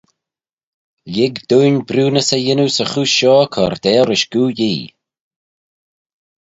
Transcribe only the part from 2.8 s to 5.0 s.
chooish shoh cordail rish goo Yee.